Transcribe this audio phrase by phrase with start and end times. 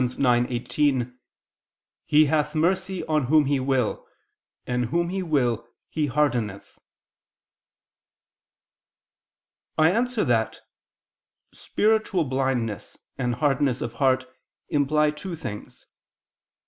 [0.01, 1.13] 9:18:
[2.07, 4.07] "He hath mercy on whom He will,
[4.65, 6.79] and whom He will He hardeneth."
[9.77, 10.61] I answer that,
[11.53, 14.25] Spiritual blindness and hardness of heart
[14.69, 15.85] imply two things.